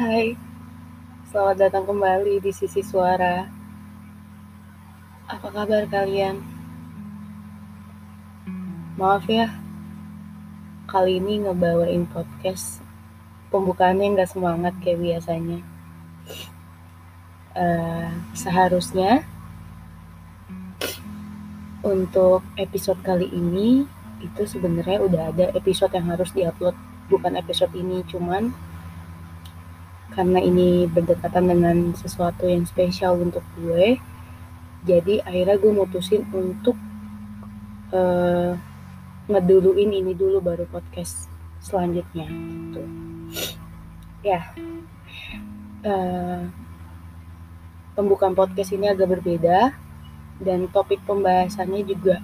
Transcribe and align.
Hai, 0.00 0.32
selamat 1.28 1.56
datang 1.60 1.84
kembali 1.84 2.40
di 2.40 2.56
sisi 2.56 2.80
suara. 2.80 3.44
Apa 5.28 5.52
kabar 5.52 5.84
kalian? 5.92 6.40
Maaf 8.96 9.28
ya, 9.28 9.52
kali 10.88 11.20
ini 11.20 11.44
ngebawain 11.44 12.08
podcast 12.08 12.80
pembukaannya 13.52 14.16
nggak 14.16 14.32
semangat 14.32 14.72
kayak 14.80 15.04
biasanya. 15.04 15.60
Uh, 17.52 18.08
seharusnya 18.32 19.28
untuk 21.84 22.40
episode 22.56 23.04
kali 23.04 23.28
ini 23.28 23.84
itu 24.24 24.48
sebenarnya 24.48 25.04
udah 25.04 25.22
ada 25.28 25.52
episode 25.52 25.92
yang 25.92 26.08
harus 26.08 26.32
diupload 26.32 26.72
bukan 27.12 27.36
episode 27.36 27.76
ini 27.76 28.00
cuman 28.08 28.48
karena 30.10 30.42
ini 30.42 30.90
berdekatan 30.90 31.46
dengan 31.46 31.76
sesuatu 31.94 32.46
yang 32.46 32.66
spesial 32.66 33.18
untuk 33.18 33.46
gue. 33.58 33.98
Jadi 34.82 35.22
akhirnya 35.22 35.56
gue 35.60 35.72
mutusin 35.72 36.26
untuk 36.34 36.74
uh, 37.94 38.56
ngeduluin 39.30 39.92
ini 39.94 40.12
dulu 40.16 40.42
baru 40.42 40.66
podcast 40.66 41.30
selanjutnya 41.62 42.26
gitu. 42.26 42.82
Ya. 44.26 44.50
Uh, 45.80 46.50
pembukaan 47.94 48.36
podcast 48.36 48.72
ini 48.74 48.90
agak 48.90 49.20
berbeda 49.20 49.72
dan 50.40 50.68
topik 50.72 51.00
pembahasannya 51.06 51.86
juga 51.86 52.18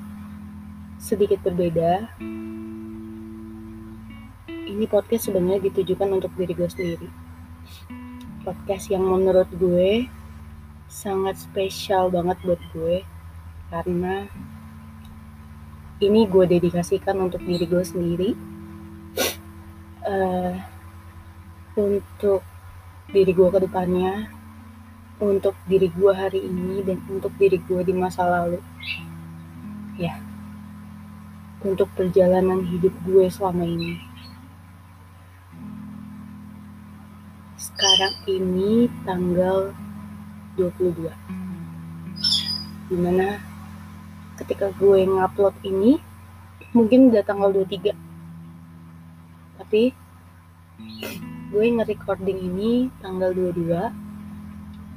sedikit 0.99 1.45
berbeda. 1.47 2.09
Ini 4.66 4.85
podcast 4.91 5.30
sebenarnya 5.30 5.71
ditujukan 5.71 6.10
untuk 6.10 6.35
diri 6.35 6.51
gue 6.51 6.66
sendiri 6.66 7.26
podcast 8.47 8.91
yang 8.91 9.03
menurut 9.03 9.51
gue 9.55 10.07
sangat 10.87 11.39
spesial 11.43 12.09
banget 12.15 12.39
buat 12.47 12.63
gue 12.71 13.03
karena 13.75 14.31
ini 15.99 16.29
gue 16.29 16.45
dedikasikan 16.47 17.19
untuk 17.19 17.43
diri 17.43 17.65
gue 17.67 17.85
sendiri. 17.85 18.31
Uh, 20.07 20.55
untuk 21.87 22.47
diri 23.11 23.33
gue 23.35 23.49
ke 23.51 23.59
depannya 23.63 24.37
untuk 25.17 25.57
diri 25.65 25.89
gue 25.89 26.13
hari 26.13 26.45
ini 26.45 26.85
dan 26.85 27.01
untuk 27.09 27.33
diri 27.41 27.57
gue 27.57 27.81
di 27.81 27.95
masa 27.97 28.29
lalu. 28.29 28.61
Ya. 29.97 30.21
Untuk 31.65 31.89
perjalanan 31.97 32.63
hidup 32.69 32.93
gue 33.09 33.27
selama 33.33 33.65
ini 33.65 34.16
sekarang 37.77 38.16
ini 38.24 38.88
tanggal 39.05 39.77
22 40.57 41.13
di 42.88 42.96
mana 42.96 43.37
ketika 44.41 44.73
gue 44.80 45.05
ngupload 45.05 45.52
ini 45.60 46.01
mungkin 46.73 47.13
udah 47.13 47.21
tanggal 47.21 47.52
23 47.52 47.93
tapi 49.60 49.93
gue 51.52 51.65
nge-recording 51.77 52.49
ini 52.49 52.88
tanggal 53.04 53.37
22 53.37 53.69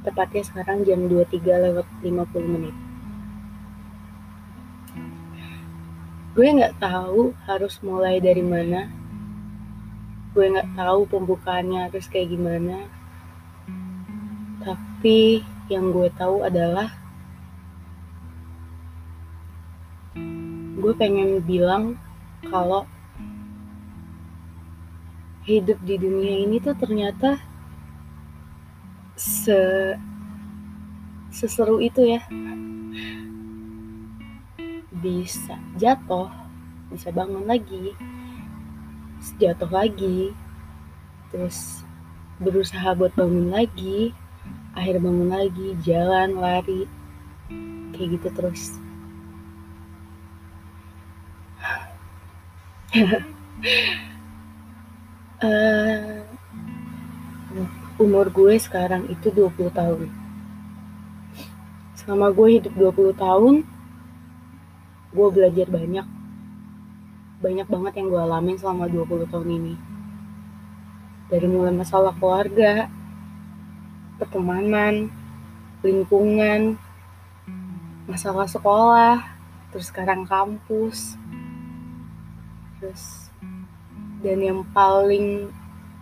tepatnya 0.00 0.40
sekarang 0.48 0.80
jam 0.88 1.04
23 1.04 1.36
lewat 1.68 1.84
50 2.00 2.48
menit. 2.48 2.72
Gue 6.32 6.48
nggak 6.48 6.80
tahu 6.80 7.36
harus 7.44 7.76
mulai 7.84 8.24
dari 8.24 8.40
mana 8.40 8.99
gue 10.30 10.46
nggak 10.46 10.78
tahu 10.78 11.00
pembukaannya 11.10 11.90
harus 11.90 12.06
kayak 12.06 12.30
gimana. 12.30 12.86
Tapi 14.62 15.42
yang 15.66 15.90
gue 15.90 16.06
tahu 16.14 16.46
adalah 16.46 16.94
gue 20.80 20.92
pengen 20.94 21.42
bilang 21.42 21.98
kalau 22.46 22.86
hidup 25.44 25.82
di 25.82 25.98
dunia 25.98 26.46
ini 26.46 26.62
tuh 26.62 26.78
ternyata 26.78 27.42
se 29.18 29.58
seseru 31.34 31.82
itu 31.82 32.06
ya. 32.06 32.22
Bisa 34.94 35.58
jatuh 35.74 36.30
bisa 36.90 37.10
bangun 37.14 37.46
lagi 37.46 37.94
jatuh 39.38 39.68
lagi. 39.68 40.32
Terus 41.30 41.84
berusaha 42.40 42.96
buat 42.96 43.12
bangun 43.14 43.52
lagi. 43.52 44.16
Akhir 44.72 44.98
bangun 44.98 45.28
lagi 45.28 45.76
jalan 45.84 46.40
lari. 46.40 46.88
Kayak 47.92 48.08
gitu 48.16 48.28
terus. 48.32 48.62
Uh, 55.40 56.24
umur 58.02 58.32
gue 58.32 58.56
sekarang 58.56 59.04
itu 59.12 59.28
20 59.28 59.70
tahun. 59.70 60.08
Selama 62.00 62.32
gue 62.32 62.48
hidup 62.58 62.72
20 62.74 63.12
tahun 63.20 63.54
gue 65.10 65.28
belajar 65.34 65.66
banyak 65.66 66.19
banyak 67.40 67.64
banget 67.64 67.92
yang 67.96 68.06
gue 68.12 68.20
alamin 68.20 68.56
selama 68.60 68.84
20 68.84 69.32
tahun 69.32 69.48
ini. 69.48 69.74
Dari 71.32 71.46
mulai 71.48 71.72
masalah 71.72 72.12
keluarga, 72.20 72.92
pertemanan, 74.20 75.08
lingkungan, 75.80 76.76
masalah 78.04 78.44
sekolah, 78.44 79.24
terus 79.72 79.88
sekarang 79.88 80.28
kampus. 80.28 81.16
Terus 82.76 83.32
dan 84.20 84.44
yang 84.44 84.60
paling 84.76 85.48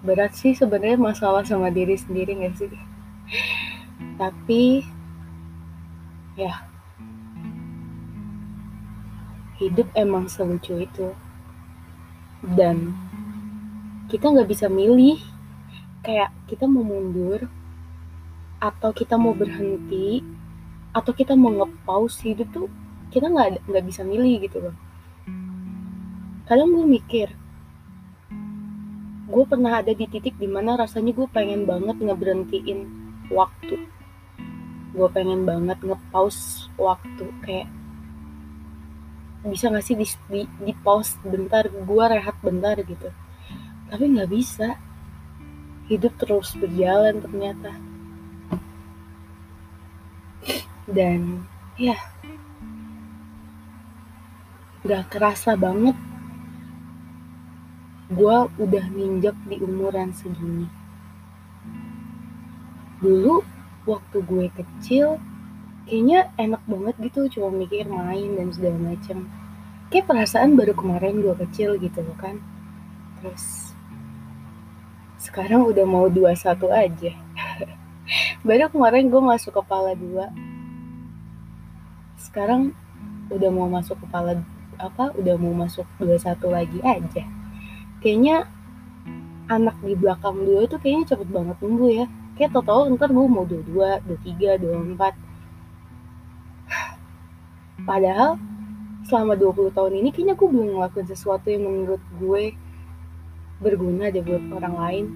berat 0.02 0.34
sih 0.34 0.58
sebenarnya 0.58 0.98
masalah 0.98 1.46
sama 1.46 1.70
diri 1.70 1.94
sendiri 1.94 2.34
gak 2.34 2.58
sih? 2.58 2.74
Tapi 4.18 4.82
ya 6.34 6.66
hidup 9.58 9.86
emang 9.94 10.26
selucu 10.26 10.82
itu 10.82 11.14
dan 12.44 12.94
kita 14.08 14.30
nggak 14.30 14.48
bisa 14.48 14.66
milih 14.70 15.18
kayak 16.06 16.30
kita 16.46 16.64
mau 16.64 16.86
mundur 16.86 17.50
atau 18.58 18.90
kita 18.90 19.14
mau 19.18 19.34
berhenti 19.34 20.22
atau 20.94 21.12
kita 21.14 21.38
mau 21.38 21.52
ngepaus 21.52 22.18
hidup 22.22 22.48
tuh 22.50 22.66
kita 23.12 23.30
nggak 23.30 23.64
nggak 23.68 23.84
bisa 23.86 24.02
milih 24.02 24.42
gitu 24.42 24.58
loh. 24.58 24.76
Kadang 26.48 26.72
gue 26.72 26.86
mikir 26.86 27.28
gue 29.28 29.44
pernah 29.44 29.84
ada 29.84 29.92
di 29.92 30.08
titik 30.08 30.40
di 30.40 30.48
mana 30.48 30.80
rasanya 30.80 31.12
gue 31.12 31.28
pengen 31.28 31.68
banget 31.68 32.00
ngeberhentiin 32.00 32.80
waktu. 33.28 33.76
Gue 34.96 35.08
pengen 35.12 35.44
banget 35.44 35.78
ngepaus 35.84 36.70
waktu 36.80 37.28
kayak 37.44 37.68
bisa 39.46 39.70
gak 39.70 39.86
sih 39.86 39.94
di, 39.94 40.06
di, 40.26 40.42
di 40.66 40.72
pause 40.82 41.14
bentar 41.22 41.70
gue 41.70 42.04
rehat 42.10 42.34
bentar 42.42 42.74
gitu. 42.82 43.08
Tapi 43.88 44.04
nggak 44.04 44.30
bisa. 44.30 44.74
Hidup 45.88 46.12
terus 46.20 46.52
berjalan 46.58 47.22
ternyata. 47.22 47.72
Dan 50.84 51.46
ya. 51.78 51.96
Gak 54.84 55.08
kerasa 55.08 55.56
banget. 55.56 55.96
Gue 58.08 58.36
udah 58.56 58.84
ninjak 58.92 59.36
di 59.48 59.56
umuran 59.60 60.12
segini. 60.12 60.68
Dulu 62.98 63.44
waktu 63.86 64.18
gue 64.20 64.46
kecil 64.52 65.16
kayaknya 65.88 66.28
enak 66.36 66.60
banget 66.68 66.94
gitu 67.00 67.40
cuma 67.40 67.48
mikir 67.48 67.88
main 67.88 68.36
dan 68.36 68.52
segala 68.52 68.76
macam 68.76 69.24
kayak 69.88 70.04
perasaan 70.04 70.52
baru 70.52 70.76
kemarin 70.76 71.24
gue 71.24 71.34
kecil 71.48 71.80
gitu 71.80 72.04
kan. 72.20 72.36
Terus 73.18 73.72
sekarang 75.18 75.64
udah 75.64 75.84
mau 75.88 76.06
dua 76.12 76.36
satu 76.36 76.68
aja. 76.70 77.12
Baru 78.46 78.70
kemarin 78.70 79.08
gue 79.10 79.20
masuk 79.20 79.60
kepala 79.60 79.96
dua. 79.96 80.30
Sekarang 82.20 82.76
udah 83.32 83.50
mau 83.50 83.68
masuk 83.68 83.98
kepala 84.00 84.40
apa 84.78 85.10
udah 85.18 85.34
mau 85.40 85.52
masuk 85.52 85.84
dua 85.98 86.16
satu 86.20 86.52
lagi 86.52 86.78
aja. 86.84 87.24
Kayaknya 87.98 88.46
anak 89.48 89.74
di 89.82 89.96
belakang 89.96 90.44
dua 90.44 90.68
itu 90.68 90.76
kayaknya 90.78 91.16
cepet 91.16 91.28
banget 91.32 91.56
tumbuh 91.58 91.90
ya. 91.90 92.06
Kayak 92.38 92.54
total 92.54 92.92
ntar 92.94 93.10
gue 93.10 93.26
mau 93.26 93.42
dua 93.42 93.62
dua 93.66 93.90
dua 94.04 94.18
tiga 94.22 94.54
dua 94.60 94.78
empat 94.78 95.27
Padahal 97.88 98.36
selama 99.08 99.32
20 99.32 99.72
tahun 99.72 99.96
ini 100.04 100.12
kayaknya 100.12 100.36
gue 100.36 100.44
belum 100.44 100.76
ngelakuin 100.76 101.08
sesuatu 101.08 101.48
yang 101.48 101.64
menurut 101.64 102.04
gue 102.20 102.52
berguna 103.64 104.12
deh 104.12 104.20
buat 104.20 104.44
orang 104.60 104.74
lain. 104.76 105.08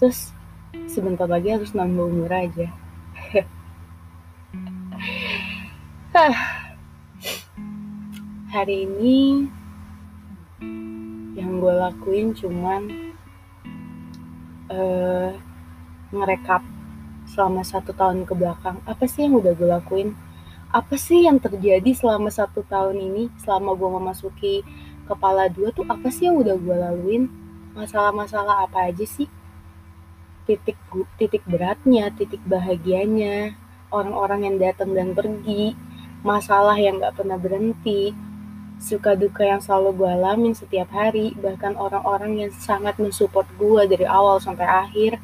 Terus 0.00 0.32
sebentar 0.88 1.28
lagi 1.28 1.52
harus 1.52 1.76
nambah 1.76 2.08
umur 2.08 2.32
aja. 2.32 2.72
Hari 8.56 8.88
ini 8.88 9.44
yang 11.36 11.60
gue 11.60 11.74
lakuin 11.76 12.32
cuman 12.32 13.12
uh, 14.72 15.36
ngerekap 16.10 16.64
selama 17.28 17.60
satu 17.60 17.92
tahun 17.92 18.24
ke 18.24 18.32
belakang 18.32 18.80
apa 18.88 19.04
sih 19.04 19.28
yang 19.28 19.36
udah 19.36 19.52
gue 19.52 19.68
lakuin 19.68 20.16
apa 20.68 20.94
sih 21.00 21.24
yang 21.24 21.40
terjadi 21.40 21.90
selama 21.96 22.28
satu 22.28 22.60
tahun 22.68 23.00
ini? 23.00 23.32
Selama 23.40 23.72
gue 23.72 23.90
memasuki 23.90 24.54
kepala 25.08 25.48
dua 25.48 25.72
tuh 25.72 25.88
apa 25.88 26.12
sih 26.12 26.28
yang 26.28 26.36
udah 26.40 26.56
gue 26.56 26.76
laluin? 26.76 27.22
Masalah-masalah 27.72 28.68
apa 28.68 28.92
aja 28.92 29.04
sih? 29.08 29.28
Titik 30.44 30.76
titik 31.20 31.44
beratnya 31.44 32.08
titik 32.12 32.40
bahagianya 32.44 33.56
orang-orang 33.92 34.48
yang 34.48 34.56
datang 34.60 34.92
dan 34.96 35.12
pergi 35.12 35.76
masalah 36.24 36.76
yang 36.76 37.00
gak 37.00 37.20
pernah 37.20 37.38
berhenti 37.40 38.12
suka 38.78 39.18
duka 39.18 39.42
yang 39.42 39.58
selalu 39.58 39.90
gue 39.98 40.10
alamin 40.10 40.54
setiap 40.54 40.86
hari, 40.94 41.34
bahkan 41.34 41.74
orang-orang 41.74 42.46
yang 42.46 42.52
sangat 42.54 42.94
mensupport 43.02 43.46
gue 43.58 43.82
dari 43.90 44.06
awal 44.06 44.38
sampai 44.38 44.64
akhir, 44.64 45.18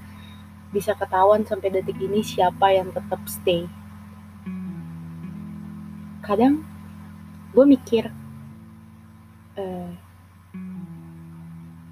bisa 0.74 0.90
ketahuan 0.98 1.46
sampai 1.46 1.70
detik 1.70 1.94
ini 2.02 2.26
siapa 2.26 2.74
yang 2.74 2.90
tetap 2.90 3.22
stay. 3.30 3.70
Kadang 6.24 6.64
gue 7.52 7.64
mikir, 7.68 8.08
uh, 9.60 9.92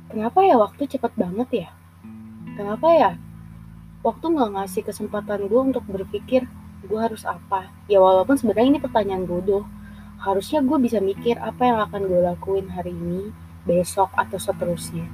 kenapa 0.08 0.40
ya 0.40 0.56
waktu 0.56 0.88
cepet 0.88 1.12
banget 1.20 1.49
ya? 1.52 1.69
Kenapa 2.56 2.88
ya 2.96 3.11
waktu 4.00 4.25
nggak 4.32 4.50
ngasih 4.56 4.82
kesempatan 4.88 5.46
gue 5.52 5.61
untuk 5.61 5.84
berpikir 5.84 6.49
gue 6.88 6.99
harus 6.99 7.29
apa? 7.29 7.69
Ya 7.93 8.00
walaupun 8.00 8.40
sebenarnya 8.40 8.73
ini 8.73 8.81
pertanyaan 8.81 9.29
bodoh, 9.29 9.69
harusnya 10.17 10.64
gue 10.64 10.79
bisa 10.81 10.99
mikir 10.99 11.37
apa 11.37 11.62
yang 11.69 11.79
akan 11.84 12.08
gue 12.08 12.20
lakuin 12.25 12.73
hari 12.73 12.96
ini, 12.96 13.31
besok, 13.69 14.11
atau 14.17 14.40
seterusnya. 14.40 15.06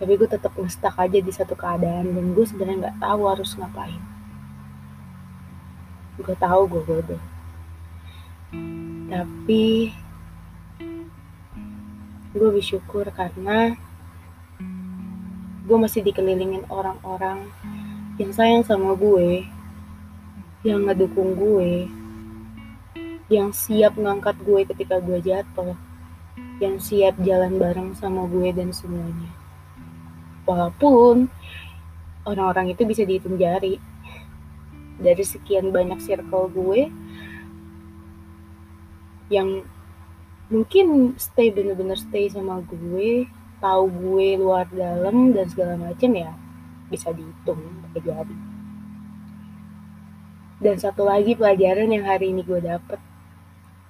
Tapi 0.00 0.12
gue 0.14 0.28
tetap 0.30 0.56
ngestak 0.56 0.94
aja 0.96 1.18
di 1.20 1.32
satu 1.34 1.58
keadaan 1.58 2.14
dan 2.16 2.24
gue 2.32 2.44
sebenarnya 2.48 2.88
nggak 2.88 2.98
tahu 3.04 3.22
harus 3.28 3.52
ngapain. 3.58 4.17
Gue 6.18 6.34
tahu 6.34 6.62
gue 6.66 6.82
bodoh. 6.82 7.22
Tapi 9.08 9.94
gue 12.34 12.48
bersyukur 12.52 13.08
karena 13.14 13.72
gue 15.68 15.78
masih 15.78 16.00
dikelilingin 16.00 16.64
orang-orang 16.68 17.48
yang 18.18 18.32
sayang 18.34 18.64
sama 18.66 18.98
gue, 18.98 19.46
yang 20.66 20.84
ngedukung 20.88 21.38
gue, 21.38 21.86
yang 23.30 23.52
siap 23.52 23.94
ngangkat 23.94 24.34
gue 24.42 24.64
ketika 24.74 24.98
gue 24.98 25.20
jatuh, 25.20 25.76
yang 26.58 26.80
siap 26.82 27.14
jalan 27.22 27.60
bareng 27.60 27.92
sama 27.94 28.26
gue 28.26 28.48
dan 28.50 28.74
semuanya. 28.74 29.30
Walaupun 30.48 31.28
orang-orang 32.24 32.72
itu 32.72 32.82
bisa 32.88 33.04
dihitung 33.04 33.36
jari 33.36 33.76
dari 34.98 35.22
sekian 35.22 35.70
banyak 35.70 36.02
circle 36.02 36.50
gue 36.50 36.90
yang 39.30 39.62
mungkin 40.48 41.14
stay 41.20 41.52
bener-bener 41.52 41.96
stay 41.96 42.32
sama 42.32 42.64
gue, 42.64 43.28
tahu 43.62 43.84
gue 43.88 44.40
luar 44.40 44.66
dalam 44.72 45.32
dan 45.36 45.46
segala 45.48 45.76
macam 45.76 46.10
ya 46.12 46.32
bisa 46.88 47.12
dihitung 47.12 47.60
pakai 47.88 48.00
jari. 48.02 48.36
Dan 50.58 50.74
satu 50.74 51.06
lagi 51.06 51.38
pelajaran 51.38 51.86
yang 51.92 52.02
hari 52.08 52.34
ini 52.34 52.42
gue 52.42 52.58
dapet 52.58 52.98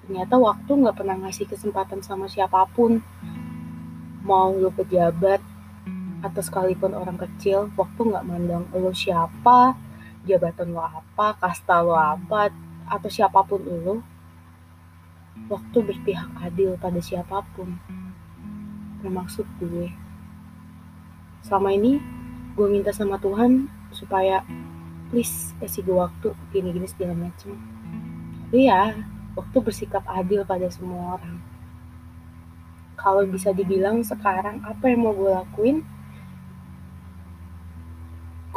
ternyata 0.09 0.41
waktu 0.41 0.73
nggak 0.73 0.97
pernah 0.97 1.21
ngasih 1.21 1.45
kesempatan 1.45 2.01
sama 2.01 2.33
siapa 2.33 2.65
pun 2.73 2.97
mau 4.25 4.49
lu 4.57 4.73
pejabat 4.73 5.37
atau 6.25 6.41
sekalipun 6.41 6.97
orang 6.97 7.21
kecil 7.21 7.69
waktu 7.77 8.01
nggak 8.09 8.25
mandang 8.25 8.65
lo 8.73 8.89
siapa 8.97 9.77
jabatan 10.27 10.75
lo 10.75 10.83
apa 10.83 11.37
kasta 11.39 11.85
lo 11.85 11.95
apa 11.95 12.51
atau 12.89 13.09
siapa 13.13 13.45
pun 13.45 13.63
lo 13.63 14.03
waktu 15.47 15.79
berpihak 15.85 16.31
adil 16.43 16.75
pada 16.81 16.99
siapa 16.99 17.45
pun. 17.55 17.79
Bermaksud 19.05 19.47
gue. 19.63 19.95
Selama 21.47 21.71
ini 21.71 22.03
gue 22.59 22.67
minta 22.67 22.91
sama 22.91 23.21
Tuhan 23.23 23.71
supaya 23.95 24.43
please 25.15 25.55
kasih 25.63 25.87
gue 25.87 25.97
waktu 25.97 26.35
gini-gini 26.51 26.91
segala 26.91 27.15
macem 27.15 27.57
tapi 28.49 28.65
ya 28.65 28.97
waktu 29.37 29.61
bersikap 29.61 30.01
adil 30.09 30.41
pada 30.49 30.73
semua 30.73 31.21
orang. 31.21 31.37
Kalau 32.97 33.29
bisa 33.29 33.53
dibilang 33.53 34.01
sekarang 34.01 34.65
apa 34.65 34.89
yang 34.89 35.05
mau 35.05 35.13
gue 35.13 35.29
lakuin, 35.29 35.85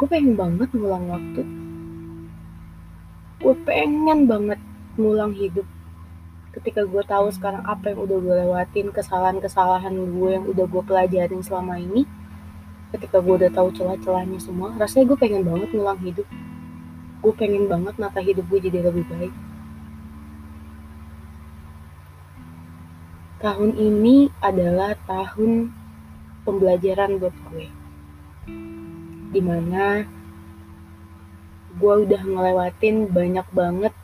gue 0.02 0.10
pengen 0.10 0.34
banget 0.34 0.66
ngulang 0.74 1.06
waktu. 1.14 1.46
Gue 3.38 3.54
pengen 3.62 4.26
banget 4.26 4.58
ngulang 4.98 5.30
hidup. 5.30 5.62
Ketika 6.50 6.82
gue 6.82 7.06
tahu 7.06 7.30
sekarang 7.30 7.62
apa 7.62 7.94
yang 7.94 8.02
udah 8.10 8.18
gue 8.18 8.34
lewatin, 8.42 8.90
kesalahan-kesalahan 8.90 9.94
gue 9.94 10.28
yang 10.34 10.42
udah 10.42 10.66
gue 10.66 10.82
pelajarin 10.82 11.38
selama 11.46 11.78
ini, 11.78 12.02
ketika 12.90 13.22
gue 13.22 13.46
udah 13.46 13.54
tahu 13.54 13.70
celah-celahnya 13.78 14.42
semua, 14.42 14.74
rasanya 14.74 15.14
gue 15.14 15.18
pengen 15.22 15.46
banget 15.46 15.70
ngulang 15.70 16.02
hidup. 16.02 16.26
Gue 17.22 17.32
pengen 17.38 17.70
banget 17.70 17.94
nata 18.02 18.18
hidup 18.18 18.42
gue 18.50 18.58
jadi 18.58 18.82
lebih 18.82 19.06
baik. 19.06 19.30
tahun 23.42 23.74
ini 23.74 24.30
adalah 24.38 24.94
tahun 25.02 25.74
pembelajaran 26.46 27.18
buat 27.18 27.34
gue 27.50 27.81
di 29.32 29.40
mana 29.40 30.04
gue 31.72 31.94
udah 32.04 32.20
ngelewatin 32.20 33.08
banyak 33.08 33.48
banget 33.48 33.94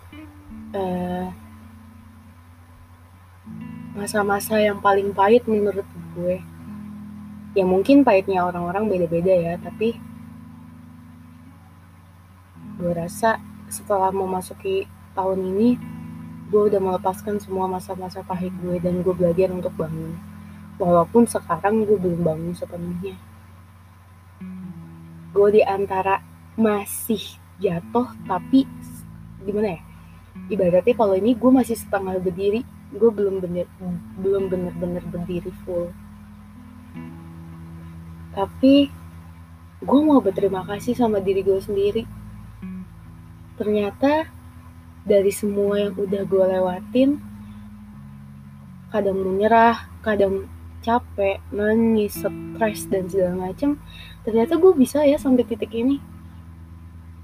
eh, 0.73 1.29
masa-masa 3.93 4.57
yang 4.57 4.81
paling 4.81 5.13
pahit 5.13 5.45
menurut 5.45 5.85
gue. 6.17 6.41
Ya 7.53 7.65
mungkin 7.69 8.09
pahitnya 8.09 8.49
orang-orang 8.49 8.89
beda-beda 8.89 9.35
ya 9.37 9.55
tapi 9.61 10.01
gue 12.81 12.93
rasa 12.95 13.37
setelah 13.69 14.09
memasuki 14.09 14.89
tahun 15.13 15.45
ini 15.45 15.69
gue 16.49 16.63
udah 16.73 16.81
melepaskan 16.81 17.37
semua 17.37 17.69
masa-masa 17.69 18.25
pahit 18.25 18.55
gue 18.65 18.81
dan 18.81 19.05
gue 19.05 19.13
belajar 19.13 19.53
untuk 19.53 19.77
bangun. 19.77 20.17
Walaupun 20.81 21.29
sekarang 21.29 21.85
gue 21.85 22.01
belum 22.01 22.25
bangun 22.25 22.55
sepenuhnya 22.57 23.28
gue 25.39 25.49
di 25.55 25.63
antara 25.63 26.19
masih 26.59 27.23
jatuh 27.63 28.11
tapi 28.27 28.67
gimana 29.47 29.79
ya? 29.79 29.81
Ibaratnya 30.51 30.95
kalau 30.99 31.15
ini 31.15 31.39
gue 31.39 31.51
masih 31.55 31.79
setengah 31.79 32.19
berdiri 32.19 32.67
gue 32.91 33.11
belum 33.15 33.39
bener 33.39 33.71
belum 34.19 34.51
bener-bener 34.51 35.05
berdiri 35.07 35.55
full. 35.63 35.95
Tapi 38.35 38.91
gue 39.79 40.01
mau 40.03 40.19
berterima 40.19 40.67
kasih 40.67 40.99
sama 40.99 41.23
diri 41.23 41.47
gue 41.47 41.63
sendiri. 41.63 42.03
Ternyata 43.55 44.27
dari 45.07 45.31
semua 45.31 45.79
yang 45.79 45.95
udah 45.95 46.23
gue 46.27 46.45
lewatin 46.51 47.11
kadang 48.91 49.23
menyerah 49.23 49.87
kadang 50.03 50.51
capek 50.89 51.37
nangis 51.53 52.17
stres 52.17 52.89
dan 52.89 53.05
segala 53.13 53.53
macem 53.53 53.77
ternyata 54.25 54.57
gue 54.57 54.73
bisa 54.73 55.05
ya 55.05 55.21
sampai 55.21 55.45
titik 55.45 55.77
ini. 55.77 56.01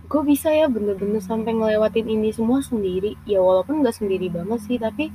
Gue 0.05 0.21
bisa 0.21 0.53
ya 0.53 0.69
bener-bener 0.69 1.25
sampai 1.25 1.57
ngelewatin 1.57 2.05
ini 2.05 2.29
semua 2.29 2.61
sendiri. 2.61 3.17
Ya 3.25 3.41
walaupun 3.41 3.81
gak 3.81 3.97
sendiri 3.97 4.29
banget 4.29 4.61
sih 4.69 4.77
tapi 4.77 5.09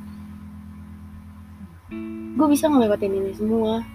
gue 2.34 2.48
bisa 2.50 2.66
ngelewatin 2.66 3.14
ini 3.14 3.32
semua. 3.38 3.86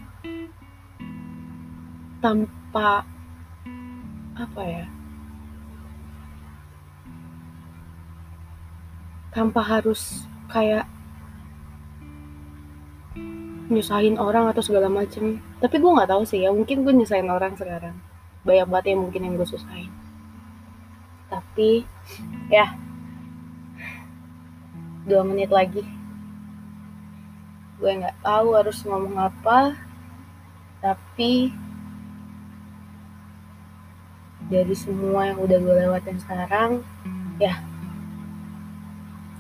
Tanpa 2.23 3.03
apa 4.39 4.63
ya? 4.63 4.87
Tanpa 9.35 9.61
harus 9.67 10.31
kayak 10.47 10.87
nyusahin 13.69 14.21
orang 14.21 14.51
atau 14.53 14.61
segala 14.61 14.93
macem. 14.93 15.41
Tapi 15.61 15.77
gue 15.81 15.91
nggak 15.91 16.11
tahu 16.11 16.23
sih 16.29 16.45
ya 16.45 16.53
mungkin 16.53 16.85
gue 16.85 16.93
nyusahin 16.93 17.29
orang 17.33 17.57
sekarang. 17.57 17.97
Banyak 18.45 18.69
banget 18.69 18.87
yang 18.93 19.01
mungkin 19.09 19.21
yang 19.25 19.35
gue 19.41 19.49
susahin. 19.49 19.93
Tapi 21.33 21.89
ya. 22.53 22.77
Dua 25.09 25.23
menit 25.25 25.49
lagi. 25.49 25.85
Gue 27.81 27.91
nggak 28.01 28.21
tahu 28.21 28.49
harus 28.57 28.79
ngomong 28.85 29.17
apa 29.17 29.77
tapi 30.85 31.49
dari 34.53 34.77
semua 34.77 35.33
yang 35.33 35.41
udah 35.41 35.57
gue 35.57 35.75
lewatin 35.89 36.21
sekarang 36.21 36.85
ya. 37.41 37.65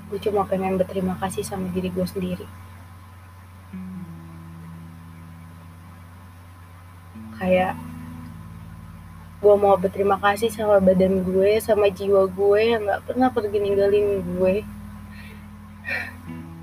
Gue 0.08 0.16
cuma 0.20 0.48
pengen 0.48 0.80
berterima 0.80 1.20
kasih 1.20 1.44
sama 1.44 1.68
diri 1.68 1.92
gue 1.92 2.08
sendiri 2.08 2.63
kayak 7.54 7.78
gue 9.38 9.54
mau 9.54 9.78
berterima 9.78 10.18
kasih 10.18 10.50
sama 10.50 10.82
badan 10.82 11.22
gue 11.22 11.62
sama 11.62 11.86
jiwa 11.86 12.26
gue 12.26 12.60
yang 12.66 12.82
gak 12.82 13.06
pernah 13.06 13.30
pergi 13.30 13.62
ninggalin 13.62 14.26
gue. 14.26 14.66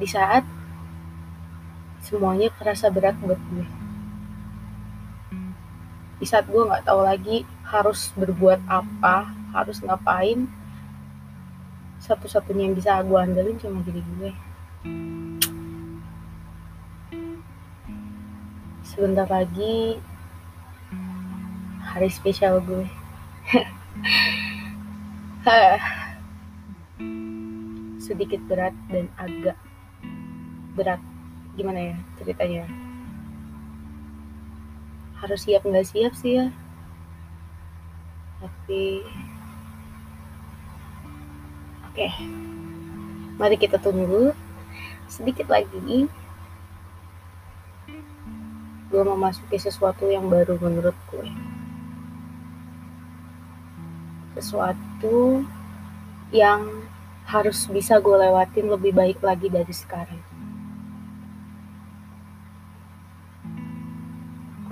Di 0.04 0.08
saat 0.10 0.44
semuanya 2.04 2.52
kerasa 2.60 2.92
berat 2.92 3.16
buat 3.24 3.40
gue. 3.40 3.68
Di 6.20 6.28
saat 6.28 6.52
gue 6.52 6.60
nggak 6.60 6.84
tahu 6.84 7.02
lagi 7.08 7.48
harus 7.64 8.12
berbuat 8.20 8.60
apa 8.68 9.32
harus 9.56 9.80
ngapain 9.80 10.52
satu-satunya 12.04 12.68
yang 12.68 12.76
bisa 12.76 13.00
gue 13.00 13.16
andelin 13.16 13.56
cuma 13.56 13.80
diri 13.88 14.04
gue. 14.20 14.32
Sebentar 18.84 19.30
lagi 19.32 20.02
hari 21.92 22.08
spesial 22.08 22.64
gue. 22.64 22.88
Sedikit 28.00 28.40
berat 28.48 28.72
dan 28.88 29.12
agak 29.20 29.60
berat. 30.80 31.04
Gimana 31.60 31.92
ya 31.92 31.96
ceritanya? 32.16 32.64
Harus 35.20 35.44
siap 35.44 35.68
nggak 35.68 35.84
siap 35.84 36.16
sih 36.16 36.40
ya? 36.40 36.48
Tapi 38.40 39.04
oke. 41.92 42.08
Mari 43.36 43.56
kita 43.60 43.76
tunggu 43.84 44.32
sedikit 45.12 45.52
lagi. 45.52 46.08
Gue 48.88 49.04
memasuki 49.04 49.60
sesuatu 49.60 50.08
yang 50.08 50.32
baru 50.32 50.56
menurut 50.56 50.96
gue 51.12 51.51
sesuatu 54.36 55.44
yang 56.32 56.88
harus 57.28 57.68
bisa 57.68 58.00
gue 58.00 58.16
lewatin 58.16 58.68
lebih 58.68 58.92
baik 58.96 59.20
lagi 59.24 59.48
dari 59.48 59.72
sekarang. 59.72 60.20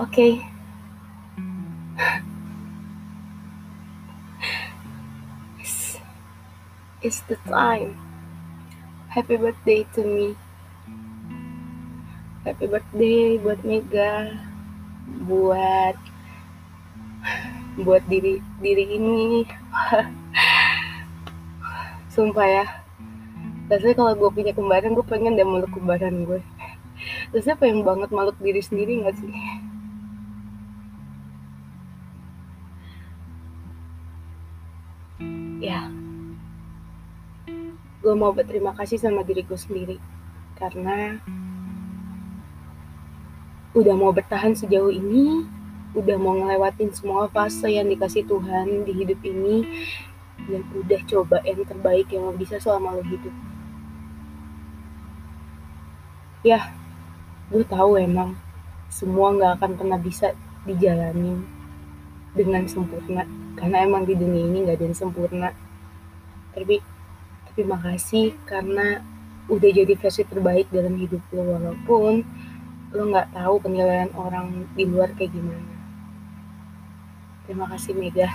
Oke. 0.00 0.12
Okay. 0.12 0.32
It's, 5.60 6.00
it's 7.04 7.20
the 7.28 7.36
time. 7.44 8.00
Happy 9.12 9.36
birthday 9.36 9.84
to 9.92 10.00
me. 10.00 10.36
Happy 12.48 12.64
birthday 12.64 13.36
buat 13.36 13.60
Mega. 13.60 14.40
Buat 15.28 16.00
buat 17.78 18.02
diri 18.10 18.42
diri 18.58 18.98
ini. 18.98 19.46
Sumpah 22.14 22.48
ya. 22.48 22.66
Rasanya 23.70 23.94
kalau 23.94 24.12
gue 24.18 24.30
punya 24.34 24.52
kembaran 24.56 24.98
gue 24.98 25.06
pengen 25.06 25.38
deh 25.38 25.46
meluk 25.46 25.70
kembaran 25.70 26.26
gue 26.26 26.42
rasanya 27.30 27.56
pengen 27.60 27.80
banget 27.86 28.10
meluk 28.12 28.36
diri 28.42 28.62
sendiri 28.62 29.06
gak 29.06 29.16
sih? 29.16 29.32
Ya. 35.60 35.86
Gue 38.00 38.14
mau 38.16 38.32
berterima 38.32 38.72
kasih 38.72 38.96
sama 38.96 39.20
diri 39.22 39.44
gue 39.44 39.58
sendiri 39.60 39.96
karena 40.56 41.20
udah 43.76 43.94
mau 43.94 44.10
bertahan 44.10 44.56
sejauh 44.56 44.90
ini 44.90 45.46
udah 45.90 46.16
mau 46.22 46.38
ngelewatin 46.38 46.94
semua 46.94 47.26
fase 47.26 47.66
yang 47.66 47.90
dikasih 47.90 48.22
Tuhan 48.22 48.86
di 48.86 48.92
hidup 48.94 49.18
ini 49.26 49.66
dan 50.46 50.62
udah 50.70 51.00
coba 51.10 51.42
yang 51.42 51.66
terbaik 51.66 52.06
yang 52.14 52.30
lo 52.30 52.34
bisa 52.34 52.62
selama 52.62 52.94
lo 52.94 53.02
hidup. 53.02 53.34
Ya 56.46 56.70
gue 57.50 57.66
tahu 57.66 57.98
emang 57.98 58.38
semua 58.86 59.34
nggak 59.34 59.52
akan 59.58 59.72
pernah 59.74 59.98
bisa 59.98 60.30
dijalani 60.62 61.42
dengan 62.38 62.62
sempurna 62.70 63.26
karena 63.58 63.82
emang 63.82 64.06
di 64.06 64.14
dunia 64.14 64.46
ini 64.46 64.58
nggak 64.62 64.78
ada 64.78 64.86
yang 64.86 64.98
sempurna. 64.98 65.50
Tapi 66.54 66.78
tapi 67.50 67.60
makasih 67.66 68.38
karena 68.46 69.02
udah 69.50 69.70
jadi 69.74 69.98
versi 69.98 70.22
terbaik 70.22 70.70
dalam 70.70 70.94
hidup 70.94 71.26
lo 71.34 71.58
walaupun 71.58 72.22
lo 72.94 73.02
nggak 73.10 73.34
tahu 73.34 73.58
penilaian 73.58 74.10
orang 74.14 74.70
di 74.78 74.86
luar 74.86 75.10
kayak 75.18 75.34
gimana 75.34 75.79
Terima 77.50 77.66
kasih 77.66 77.98
Mega. 77.98 78.30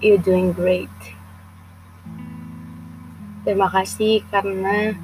You're 0.00 0.16
doing 0.24 0.56
great. 0.56 0.88
Terima 3.44 3.68
kasih 3.68 4.24
karena 4.32 4.96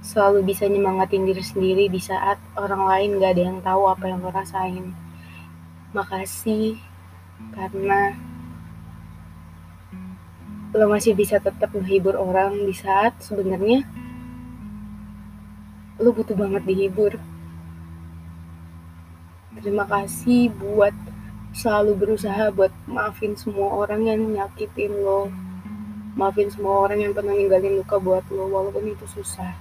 selalu 0.00 0.48
bisa 0.48 0.64
nyemangatin 0.64 1.28
diri 1.28 1.44
sendiri 1.44 1.92
di 1.92 2.00
saat 2.00 2.40
orang 2.56 2.88
lain 2.88 3.20
gak 3.20 3.36
ada 3.36 3.42
yang 3.44 3.60
tahu 3.60 3.84
apa 3.84 4.08
yang 4.08 4.24
lo 4.24 4.32
rasain. 4.32 4.96
Makasih 5.92 6.80
karena 7.52 8.16
lo 10.72 10.88
masih 10.88 11.12
bisa 11.12 11.36
tetap 11.36 11.68
menghibur 11.76 12.16
orang 12.16 12.64
di 12.64 12.72
saat 12.72 13.12
sebenarnya 13.20 13.84
lo 16.00 16.16
butuh 16.16 16.32
banget 16.32 16.64
dihibur. 16.64 17.35
Terima 19.56 19.88
kasih 19.88 20.52
buat 20.52 20.92
selalu 21.56 21.96
berusaha 21.96 22.52
buat 22.52 22.68
maafin 22.84 23.32
semua 23.32 23.72
orang 23.72 24.04
yang 24.04 24.20
nyakitin 24.28 24.92
lo. 24.92 25.32
Maafin 26.16 26.52
semua 26.52 26.84
orang 26.84 27.00
yang 27.00 27.12
pernah 27.16 27.32
ninggalin 27.32 27.80
luka 27.80 27.96
buat 27.96 28.24
lo, 28.28 28.48
walaupun 28.48 28.92
itu 28.92 29.08
susah. 29.08 29.56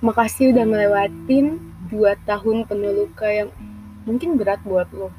Makasih 0.00 0.56
udah 0.56 0.64
melewatin 0.64 1.60
dua 1.92 2.16
tahun 2.24 2.64
penuh 2.64 3.04
luka 3.04 3.28
yang 3.28 3.52
mungkin 4.08 4.40
berat 4.40 4.60
buat 4.64 4.88
lo. 4.96 5.12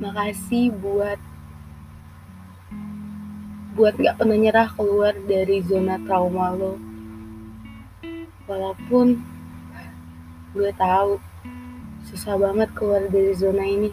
Makasih 0.00 0.72
buat 0.72 1.20
buat 3.74 3.98
gak 3.98 4.22
pernah 4.22 4.38
nyerah 4.38 4.68
keluar 4.72 5.12
dari 5.28 5.60
zona 5.66 6.00
trauma 6.08 6.56
lo. 6.56 6.80
Walaupun 8.48 9.20
gue 10.54 10.70
tahu 10.78 11.18
susah 12.14 12.38
banget 12.38 12.70
keluar 12.78 13.02
dari 13.10 13.34
zona 13.34 13.66
ini. 13.66 13.90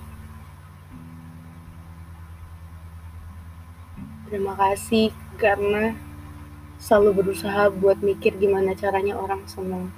Terima 4.29 4.53
kasih 4.53 5.09
karena 5.41 5.97
selalu 6.77 7.25
berusaha 7.25 7.73
buat 7.73 7.97
mikir 8.05 8.37
gimana 8.37 8.77
caranya 8.77 9.17
orang 9.17 9.41
seneng. 9.49 9.89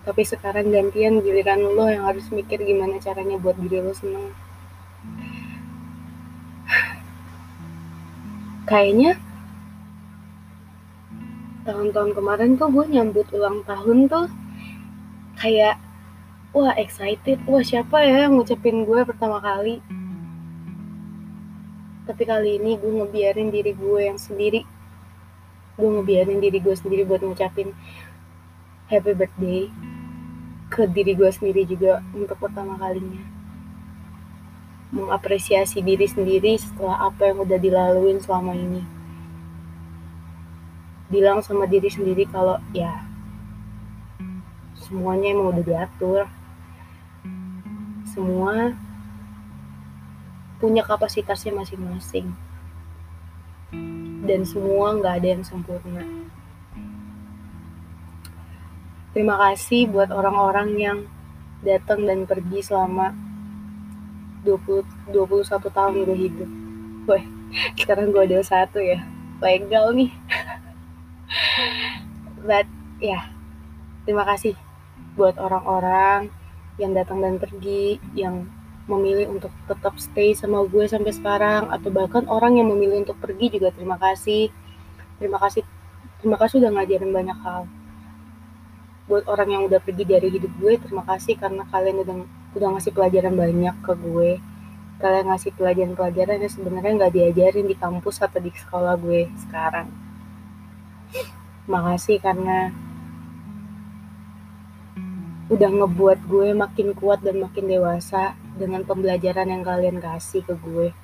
Tapi 0.00 0.24
sekarang 0.24 0.72
gantian 0.72 1.20
giliran 1.20 1.60
lo 1.60 1.92
yang 1.92 2.08
harus 2.08 2.24
mikir 2.32 2.56
gimana 2.64 2.96
caranya 2.96 3.36
buat 3.36 3.60
diri 3.60 3.84
lo 3.84 3.92
seneng. 3.92 4.32
Kayaknya 8.64 9.20
tahun-tahun 11.68 12.16
kemarin 12.16 12.56
tuh 12.56 12.72
gue 12.72 12.86
nyambut 12.96 13.28
ulang 13.36 13.60
tahun 13.68 14.08
tuh 14.08 14.24
kayak 15.36 15.76
wah 16.50 16.74
excited. 16.74 17.38
Wah 17.46 17.62
siapa 17.62 18.02
ya 18.02 18.26
yang 18.26 18.34
ngucapin 18.38 18.82
gue 18.82 19.00
pertama 19.06 19.38
kali? 19.38 19.78
Tapi 22.10 22.22
kali 22.26 22.58
ini 22.58 22.74
gue 22.74 22.90
ngebiarin 22.90 23.54
diri 23.54 23.70
gue 23.70 24.00
yang 24.02 24.18
sendiri. 24.18 24.66
Gue 25.78 25.88
ngebiarin 25.88 26.42
diri 26.42 26.58
gue 26.58 26.74
sendiri 26.74 27.06
buat 27.06 27.22
ngucapin 27.22 27.70
happy 28.90 29.14
birthday 29.14 29.70
ke 30.70 30.86
diri 30.90 31.14
gue 31.14 31.30
sendiri 31.30 31.62
juga 31.66 32.02
untuk 32.10 32.34
pertama 32.42 32.74
kalinya. 32.82 33.22
Mengapresiasi 34.90 35.78
diri 35.86 36.10
sendiri 36.10 36.58
setelah 36.58 37.06
apa 37.06 37.30
yang 37.30 37.46
udah 37.46 37.58
dilaluin 37.62 38.18
selama 38.18 38.58
ini. 38.58 38.82
Bilang 41.06 41.46
sama 41.46 41.70
diri 41.70 41.86
sendiri 41.86 42.26
kalau 42.26 42.58
ya 42.74 43.06
semuanya 44.82 45.30
emang 45.30 45.54
udah 45.54 45.62
diatur 45.62 46.26
semua 48.10 48.74
punya 50.58 50.82
kapasitasnya 50.84 51.54
masing-masing 51.56 52.34
dan 54.26 54.44
semua 54.44 54.98
nggak 54.98 55.14
ada 55.22 55.28
yang 55.38 55.44
sempurna 55.46 56.02
terima 59.14 59.38
kasih 59.38 59.86
buat 59.88 60.10
orang-orang 60.10 60.68
yang 60.76 60.98
datang 61.60 62.08
dan 62.08 62.24
pergi 62.24 62.64
selama 62.64 63.12
20 64.44 65.12
21 65.12 65.76
tahun 65.76 65.92
gue 66.08 66.16
hidup. 66.16 66.50
Weh, 67.08 67.24
sekarang 67.80 68.12
gue 68.14 68.22
ada 68.24 68.40
satu 68.40 68.80
ya. 68.80 69.04
Legal 69.40 69.92
nih. 69.92 70.12
But 72.48 72.66
ya, 73.00 73.20
yeah, 73.20 73.22
terima 74.08 74.24
kasih 74.24 74.56
buat 75.16 75.36
orang-orang 75.36 76.32
yang 76.80 76.96
datang 76.96 77.20
dan 77.20 77.36
pergi, 77.36 78.00
yang 78.16 78.48
memilih 78.90 79.30
untuk 79.30 79.52
tetap 79.70 79.94
stay 80.02 80.34
sama 80.34 80.66
gue 80.66 80.88
sampai 80.90 81.14
sekarang 81.14 81.70
atau 81.70 81.94
bahkan 81.94 82.26
orang 82.26 82.58
yang 82.58 82.72
memilih 82.72 83.06
untuk 83.06 83.20
pergi 83.22 83.46
juga 83.54 83.70
terima 83.70 83.94
kasih. 84.00 84.50
Terima 85.20 85.38
kasih 85.38 85.62
terima 86.18 86.36
kasih 86.40 86.64
udah 86.64 86.70
ngajarin 86.74 87.12
banyak 87.14 87.38
hal. 87.44 87.62
Buat 89.06 89.24
orang 89.30 89.48
yang 89.54 89.62
udah 89.70 89.78
pergi 89.78 90.04
dari 90.06 90.28
hidup 90.32 90.50
gue, 90.58 90.74
terima 90.82 91.06
kasih 91.06 91.38
karena 91.38 91.62
kalian 91.70 92.02
udah 92.02 92.16
udah 92.58 92.68
ngasih 92.74 92.92
pelajaran 92.94 93.34
banyak 93.38 93.76
ke 93.84 93.92
gue. 93.94 94.30
Kalian 95.00 95.26
ngasih 95.32 95.50
pelajaran-pelajaran 95.56 96.44
yang 96.44 96.52
sebenarnya 96.52 96.92
nggak 96.98 97.14
diajarin 97.14 97.66
di 97.70 97.76
kampus 97.78 98.20
atau 98.20 98.42
di 98.42 98.52
sekolah 98.52 98.98
gue 99.00 99.30
sekarang. 99.48 99.88
Makasih 101.70 102.20
karena 102.20 102.74
udah 105.50 105.66
ngebuat 105.66 106.30
gue 106.30 106.54
makin 106.54 106.94
kuat 106.94 107.26
dan 107.26 107.42
makin 107.42 107.66
dewasa 107.66 108.38
dengan 108.54 108.86
pembelajaran 108.86 109.50
yang 109.50 109.66
kalian 109.66 109.98
kasih 109.98 110.46
ke 110.46 110.54
gue. 110.54 110.94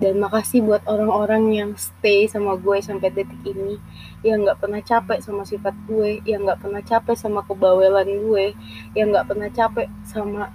Dan 0.00 0.22
makasih 0.22 0.64
buat 0.64 0.80
orang-orang 0.86 1.52
yang 1.52 1.70
stay 1.76 2.24
sama 2.30 2.56
gue 2.56 2.78
sampai 2.80 3.10
detik 3.12 3.42
ini, 3.44 3.76
yang 4.24 4.46
gak 4.46 4.62
pernah 4.64 4.80
capek 4.80 5.20
sama 5.20 5.44
sifat 5.44 5.76
gue, 5.84 6.24
yang 6.24 6.46
gak 6.46 6.62
pernah 6.62 6.80
capek 6.80 7.12
sama 7.18 7.44
kebawelan 7.44 8.08
gue, 8.08 8.56
yang 8.96 9.12
gak 9.12 9.28
pernah 9.28 9.50
capek 9.52 9.90
sama 10.06 10.54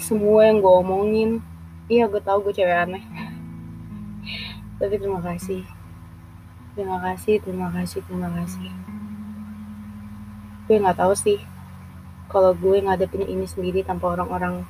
semua 0.00 0.48
yang 0.48 0.62
gue 0.64 0.74
omongin. 0.80 1.30
Iya, 1.92 2.08
gue 2.08 2.22
tau 2.24 2.40
gue 2.40 2.56
cewek 2.56 2.72
aneh. 2.88 3.04
Tapi 4.80 4.94
terima 4.96 5.20
kasih. 5.20 5.66
Terima 6.72 7.02
kasih, 7.04 7.42
terima 7.42 7.68
kasih, 7.74 8.00
terima 8.06 8.30
kasih. 8.32 8.70
Gue 10.70 10.80
gak 10.80 10.96
tahu 10.96 11.12
sih 11.12 11.55
kalau 12.36 12.52
gue 12.52 12.84
ngadepin 12.84 13.24
ini 13.24 13.48
sendiri 13.48 13.80
tanpa 13.80 14.12
orang-orang 14.12 14.60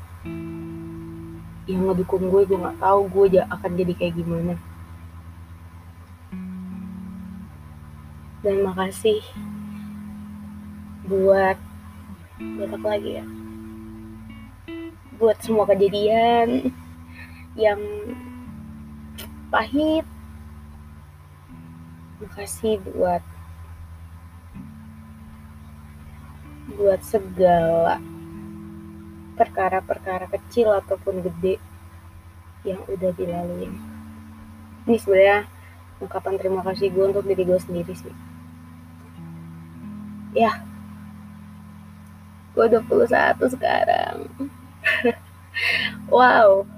yang 1.66 1.82
ngedukung 1.82 2.30
gue 2.30 2.46
gue 2.46 2.54
nggak 2.62 2.78
tahu 2.78 3.10
gue 3.10 3.42
akan 3.42 3.70
jadi 3.74 3.92
kayak 3.98 4.14
gimana. 4.22 4.54
Dan 8.46 8.62
makasih 8.62 9.18
buat 11.10 11.58
buat 12.38 12.70
apa 12.70 12.86
lagi 12.86 13.18
ya? 13.18 13.26
Buat 15.18 15.42
semua 15.42 15.66
kejadian 15.66 16.70
yang 17.58 17.82
pahit. 19.50 20.06
Makasih 22.22 22.78
buat 22.94 23.26
buat 26.76 27.00
segala 27.00 27.96
perkara-perkara 29.36 30.28
kecil 30.28 30.72
ataupun 30.76 31.24
gede 31.24 31.56
yang 32.64 32.80
udah 32.88 33.12
dilalui. 33.16 33.72
Ini 34.86 34.96
sebenarnya 35.00 35.48
ungkapan 36.00 36.36
terima 36.36 36.60
kasih 36.60 36.92
gue 36.92 37.04
untuk 37.08 37.24
diri 37.24 37.44
gue 37.48 37.60
sendiri 37.60 37.92
sih. 37.96 38.14
Ya, 40.36 40.60
gue 42.52 42.66
21 42.68 43.40
sekarang. 43.56 44.28
wow. 46.12 46.68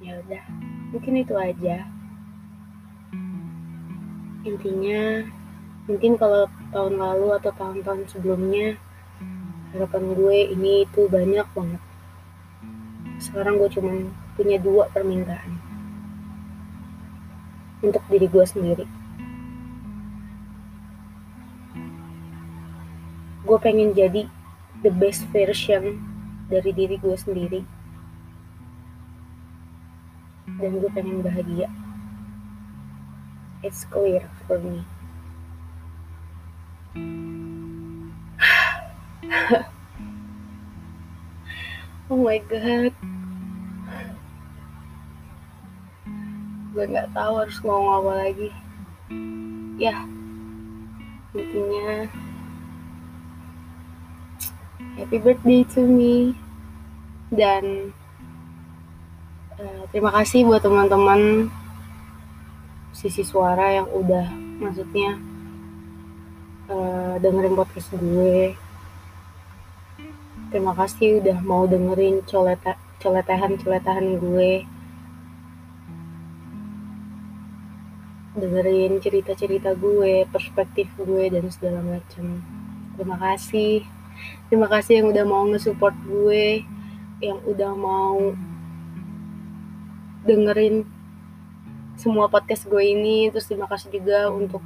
Ya 0.00 0.16
udah, 0.24 0.44
mungkin 0.96 1.20
itu 1.20 1.36
aja. 1.36 1.84
Intinya 4.40 5.28
mungkin 5.90 6.14
kalau 6.14 6.46
tahun 6.70 7.02
lalu 7.02 7.34
atau 7.42 7.50
tahun-tahun 7.50 8.06
sebelumnya 8.14 8.78
harapan 9.74 10.14
gue 10.14 10.38
ini 10.54 10.86
itu 10.86 11.10
banyak 11.10 11.46
banget. 11.50 11.82
Sekarang 13.18 13.58
gue 13.58 13.66
cuma 13.74 14.06
punya 14.38 14.62
dua 14.62 14.86
permintaan. 14.94 15.58
Untuk 17.82 18.06
diri 18.06 18.30
gue 18.30 18.44
sendiri. 18.46 18.86
Gue 23.42 23.58
pengen 23.58 23.90
jadi 23.90 24.30
the 24.86 24.94
best 24.94 25.26
version 25.34 25.98
dari 26.46 26.70
diri 26.70 27.02
gue 27.02 27.16
sendiri. 27.18 27.66
Dan 30.54 30.78
gue 30.78 30.90
pengen 30.94 31.18
bahagia. 31.26 31.66
It's 33.66 33.82
clear 33.90 34.30
for 34.46 34.62
me 34.62 34.86
oh 42.10 42.18
my 42.18 42.42
god. 42.50 42.90
Gue 46.74 46.84
nggak 46.90 47.14
tahu 47.14 47.34
harus 47.38 47.62
ngomong 47.62 48.02
apa 48.02 48.12
lagi. 48.26 48.50
Ya 49.78 50.02
intinya 51.30 52.10
happy 54.98 55.18
birthday 55.22 55.62
to 55.70 55.86
me. 55.86 56.34
Dan 57.30 57.94
uh, 59.54 59.86
terima 59.94 60.10
kasih 60.10 60.42
buat 60.42 60.66
teman-teman 60.66 61.46
sisi 62.90 63.22
suara 63.22 63.78
yang 63.78 63.86
udah 63.94 64.26
maksudnya 64.58 65.29
uh, 66.70 67.14
dengerin 67.18 67.58
podcast 67.58 67.90
gue. 67.98 68.54
Terima 70.50 70.74
kasih 70.74 71.22
udah 71.22 71.38
mau 71.42 71.66
dengerin 71.66 72.22
coleta 72.26 72.78
coletehan 73.02 74.18
gue. 74.18 74.66
Dengerin 78.38 79.02
cerita-cerita 79.02 79.74
gue 79.74 80.26
perspektif 80.30 80.86
gue 80.98 81.30
dan 81.30 81.44
segala 81.50 81.82
macam. 81.82 82.42
Terima 82.94 83.16
kasih. 83.18 83.82
Terima 84.46 84.66
kasih 84.70 85.02
yang 85.02 85.08
udah 85.10 85.24
mau 85.26 85.42
nge-support 85.50 85.94
gue 86.06 86.62
yang 87.20 87.36
udah 87.44 87.72
mau 87.76 88.32
dengerin 90.24 90.88
semua 92.00 92.26
podcast 92.32 92.66
gue 92.66 92.80
ini. 92.80 93.28
Terus 93.30 93.46
terima 93.46 93.68
kasih 93.68 93.92
juga 93.92 94.32
untuk 94.32 94.64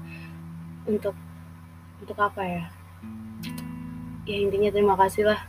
untuk 0.86 1.14
untuk 2.00 2.18
apa 2.18 2.42
ya? 2.42 2.64
Ya 4.24 4.36
intinya 4.40 4.72
terima 4.72 4.96
kasih 4.96 5.28
lah. 5.28 5.40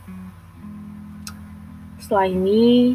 Setelah 1.96 2.28
ini 2.28 2.94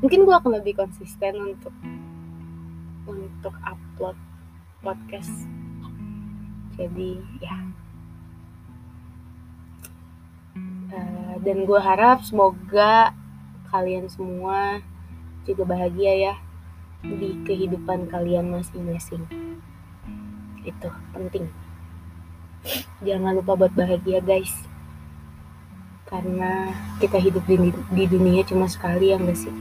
mungkin 0.00 0.24
gue 0.26 0.34
akan 0.34 0.52
lebih 0.58 0.80
konsisten 0.80 1.38
untuk 1.38 1.74
untuk 3.06 3.54
upload 3.62 4.16
podcast. 4.80 5.32
Jadi 6.80 7.20
ya. 7.44 7.56
Uh, 10.92 11.36
dan 11.40 11.64
gue 11.64 11.80
harap 11.80 12.20
semoga 12.24 13.16
kalian 13.72 14.08
semua 14.12 14.84
juga 15.48 15.64
bahagia 15.64 16.12
ya 16.12 16.34
di 17.02 17.34
kehidupan 17.48 18.06
kalian 18.12 18.52
masing-masing 18.52 19.24
itu 20.62 20.88
penting. 21.14 21.46
Jangan 23.02 23.34
lupa 23.38 23.58
buat 23.58 23.72
bahagia 23.74 24.22
guys. 24.22 24.54
Karena 26.06 26.70
kita 27.00 27.16
hidup 27.18 27.42
di, 27.48 27.72
di 27.72 28.04
dunia 28.04 28.44
cuma 28.44 28.68
sekali 28.68 29.10
ya 29.10 29.16
enggak 29.18 29.38
sih? 29.42 29.54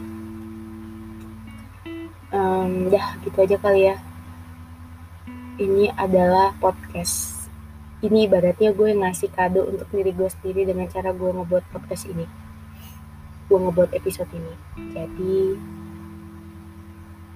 Um, 2.32 2.92
dah 2.92 3.18
gitu 3.24 3.38
aja 3.42 3.58
kali 3.58 3.90
ya. 3.92 3.96
Ini 5.58 5.96
adalah 5.96 6.54
podcast. 6.60 7.48
Ini 8.02 8.26
ibaratnya 8.26 8.74
gue 8.74 8.98
ngasih 8.98 9.30
kado 9.30 9.70
untuk 9.70 9.86
diri 9.94 10.10
gue 10.10 10.26
sendiri 10.26 10.66
dengan 10.66 10.90
cara 10.90 11.14
gue 11.14 11.30
ngebuat 11.30 11.70
podcast 11.70 12.10
ini. 12.10 12.26
Gue 13.46 13.58
ngebuat 13.62 13.94
episode 13.94 14.32
ini. 14.34 14.54
Jadi 14.94 15.38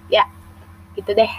ya 0.09 0.25
gitu 0.93 1.11
deh 1.17 1.31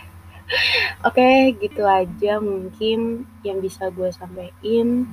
Oke, 1.07 1.59
gitu 1.59 1.83
aja 1.83 2.39
mungkin 2.39 3.27
yang 3.43 3.59
bisa 3.59 3.91
gue 3.91 4.11
sampaikan. 4.15 5.07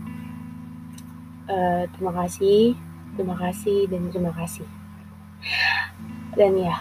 Uh, 1.49 1.89
terima 1.97 2.13
kasih, 2.23 2.77
terima 3.17 3.35
kasih, 3.35 3.89
dan 3.89 4.13
terima 4.13 4.31
kasih. 4.37 4.67
Dan 6.37 6.61
ya, 6.61 6.75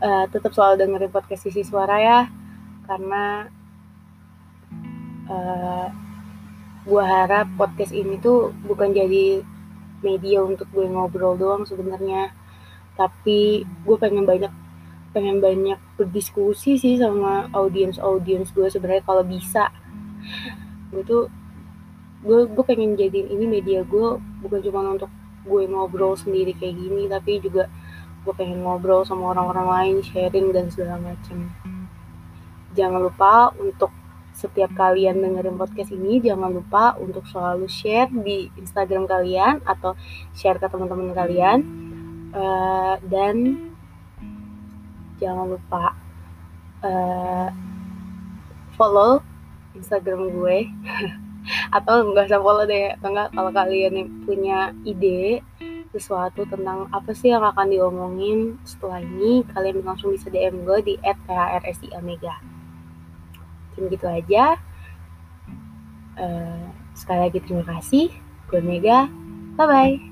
uh, 0.00 0.24
tetap 0.30 0.54
selalu 0.54 0.86
dengerin 0.86 1.12
podcast 1.12 1.42
sisi 1.46 1.66
suara 1.66 1.98
ya, 2.00 2.20
karena 2.86 3.50
uh, 5.30 5.88
gue 6.86 7.04
harap 7.04 7.46
podcast 7.60 7.92
ini 7.92 8.16
tuh 8.18 8.56
bukan 8.64 8.90
jadi 8.90 9.44
media 10.00 10.40
untuk 10.40 10.66
gue 10.72 10.88
ngobrol 10.88 11.36
doang 11.36 11.68
sebenarnya 11.68 12.32
tapi 12.96 13.64
gue 13.64 13.96
pengen 14.00 14.24
banyak 14.24 14.52
pengen 15.10 15.42
banyak 15.42 15.78
berdiskusi 15.98 16.78
sih 16.78 16.94
sama 16.98 17.50
audiens 17.50 17.98
audiens 17.98 18.50
gue 18.54 18.66
sebenarnya 18.70 19.02
kalau 19.06 19.24
bisa. 19.26 19.68
Gue 20.90 21.02
tuh 21.06 21.24
gue 22.20 22.46
gue 22.46 22.64
pengen 22.66 22.94
jadiin 23.00 23.32
ini 23.32 23.46
media 23.48 23.80
gue 23.84 24.20
bukan 24.44 24.60
cuma 24.60 24.84
untuk 24.92 25.08
gue 25.48 25.62
ngobrol 25.64 26.12
sendiri 26.20 26.52
kayak 26.52 26.76
gini 26.76 27.08
tapi 27.08 27.40
juga 27.40 27.64
gue 28.28 28.34
pengen 28.36 28.60
ngobrol 28.60 29.08
sama 29.08 29.32
orang-orang 29.32 29.66
lain 29.72 29.96
sharing 30.04 30.52
dan 30.52 30.68
segala 30.68 31.00
macem 31.00 31.48
jangan 32.76 33.00
lupa 33.00 33.56
untuk 33.56 33.88
setiap 34.40 34.72
kalian 34.72 35.20
dengerin 35.20 35.58
podcast 35.60 35.92
ini 35.92 36.22
jangan 36.22 36.54
lupa 36.54 36.96
untuk 36.96 37.26
selalu 37.28 37.68
share 37.68 38.08
di 38.08 38.48
Instagram 38.56 39.04
kalian 39.04 39.60
atau 39.68 39.92
share 40.32 40.56
ke 40.56 40.64
teman-teman 40.64 41.12
kalian. 41.12 41.58
Uh, 42.30 42.96
dan 43.10 43.58
jangan 45.20 45.54
lupa 45.54 45.94
uh, 46.82 47.48
follow 48.74 49.20
Instagram 49.76 50.32
gue. 50.34 50.58
Atau 51.76 52.10
nggak 52.10 52.28
usah 52.28 52.42
follow 52.42 52.68
deh 52.68 52.92
atau 53.00 53.16
kalau 53.32 53.50
kalian 53.50 54.22
punya 54.28 54.76
ide 54.84 55.40
sesuatu 55.88 56.44
tentang 56.46 56.86
apa 56.92 57.16
sih 57.16 57.32
yang 57.32 57.42
akan 57.42 57.72
diomongin 57.72 58.60
setelah 58.62 59.00
ini 59.00 59.42
kalian 59.50 59.82
langsung 59.82 60.12
bisa 60.14 60.28
DM 60.28 60.62
gue 60.68 60.78
di 60.84 60.94
@thrsi_omega 61.00 62.60
cuma 63.80 63.88
gitu 63.88 64.06
aja. 64.06 64.60
Uh, 66.20 66.68
sekali 66.92 67.20
lagi 67.24 67.38
terima 67.40 67.64
kasih. 67.64 68.12
Gue 68.52 68.60
Mega. 68.60 69.08
Bye 69.56 69.66
bye 69.66 70.09